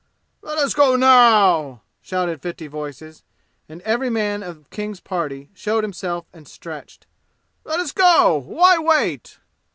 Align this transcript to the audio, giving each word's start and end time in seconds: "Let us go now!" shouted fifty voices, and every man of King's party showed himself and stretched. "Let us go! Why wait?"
"Let 0.41 0.57
us 0.57 0.73
go 0.73 0.95
now!" 0.95 1.83
shouted 2.01 2.41
fifty 2.41 2.65
voices, 2.65 3.21
and 3.69 3.81
every 3.83 4.09
man 4.09 4.41
of 4.41 4.67
King's 4.71 4.99
party 4.99 5.51
showed 5.53 5.83
himself 5.83 6.25
and 6.33 6.47
stretched. 6.47 7.05
"Let 7.65 7.79
us 7.79 7.91
go! 7.91 8.35
Why 8.43 8.79
wait?" 8.79 9.37